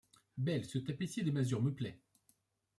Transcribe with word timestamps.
Belle, 0.39 0.65
ce 0.65 0.79
tapissier 0.79 1.21
des 1.21 1.31
masures 1.31 1.61
me 1.61 1.75
plaît. 1.75 1.99